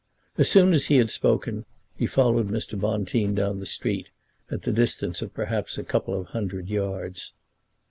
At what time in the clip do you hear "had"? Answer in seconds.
0.97-1.11